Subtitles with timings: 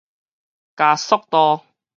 [0.75, 1.63] 加速度